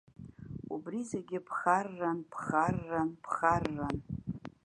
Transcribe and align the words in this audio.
Убри 0.73 0.99
зегьы 1.11 1.39
ԥхарран, 1.47 2.19
ԥхарран, 2.31 3.09
ԥхарран. 3.23 3.97